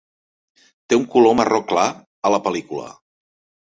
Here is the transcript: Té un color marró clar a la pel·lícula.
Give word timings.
Té 0.93 0.99
un 1.03 1.05
color 1.17 1.37
marró 1.43 1.63
clar 1.75 1.87
a 2.31 2.37
la 2.39 2.45
pel·lícula. 2.51 2.93